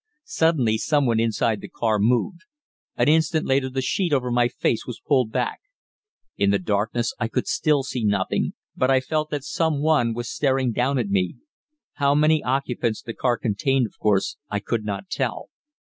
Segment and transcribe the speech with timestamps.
[0.25, 2.45] Suddenly someone inside the car moved.
[2.95, 5.59] An instant later the sheet over my face was pulled back.
[6.37, 10.71] In the darkness I could still see nothing, but I felt that someone was staring
[10.71, 11.35] down at me.
[11.97, 15.51] How many occupants the car contained, of course I could not tell.